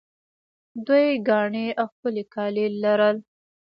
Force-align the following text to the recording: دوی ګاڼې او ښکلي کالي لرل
دوی 0.85 1.07
ګاڼې 1.27 1.67
او 1.79 1.85
ښکلي 1.93 2.23
کالي 2.33 2.65
لرل 2.83 3.17